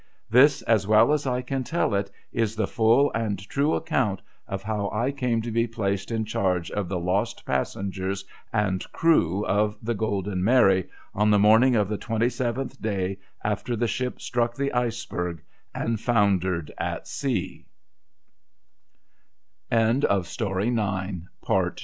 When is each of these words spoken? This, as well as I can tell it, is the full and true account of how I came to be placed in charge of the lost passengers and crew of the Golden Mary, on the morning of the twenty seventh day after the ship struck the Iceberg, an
This, 0.31 0.63
as 0.63 0.87
well 0.87 1.13
as 1.13 1.27
I 1.27 1.43
can 1.43 1.63
tell 1.63 1.93
it, 1.93 2.09
is 2.31 2.55
the 2.55 2.65
full 2.65 3.11
and 3.13 3.37
true 3.37 3.75
account 3.75 4.19
of 4.47 4.63
how 4.63 4.89
I 4.91 5.11
came 5.11 5.43
to 5.43 5.51
be 5.51 5.67
placed 5.67 6.09
in 6.09 6.25
charge 6.25 6.71
of 6.71 6.89
the 6.89 6.97
lost 6.97 7.45
passengers 7.45 8.25
and 8.51 8.83
crew 8.91 9.45
of 9.45 9.77
the 9.79 9.93
Golden 9.93 10.43
Mary, 10.43 10.89
on 11.13 11.29
the 11.29 11.37
morning 11.37 11.75
of 11.75 11.87
the 11.87 11.99
twenty 11.99 12.29
seventh 12.31 12.81
day 12.81 13.19
after 13.43 13.75
the 13.75 13.85
ship 13.87 14.19
struck 14.21 14.55
the 14.55 14.73
Iceberg, 14.73 15.43
an 15.75 15.97